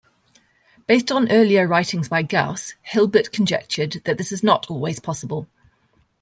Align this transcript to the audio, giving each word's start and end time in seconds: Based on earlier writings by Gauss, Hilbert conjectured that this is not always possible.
Based 0.87 1.11
on 1.11 1.31
earlier 1.31 1.67
writings 1.67 2.09
by 2.09 2.23
Gauss, 2.23 2.73
Hilbert 2.81 3.31
conjectured 3.31 4.01
that 4.05 4.17
this 4.17 4.31
is 4.31 4.41
not 4.41 4.65
always 4.67 4.99
possible. 4.99 5.47